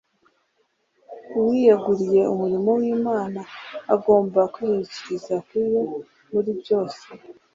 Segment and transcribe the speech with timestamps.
[1.37, 3.41] Uwiyegunye umurimo w'Imana
[3.93, 5.83] agomba kwishingikiriza kuri yo
[6.31, 7.03] muri byose.